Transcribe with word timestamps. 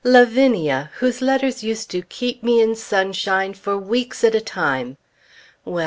Lavinia, 0.03 0.89
whose 0.95 1.21
letters 1.21 1.63
used 1.63 1.91
to 1.91 2.01
keep 2.01 2.41
me 2.41 2.59
in 2.59 2.73
sunshine 2.73 3.53
for 3.53 3.77
weeks 3.77 4.23
at 4.23 4.33
a 4.33 4.41
time! 4.41 4.97
Well! 5.63 5.79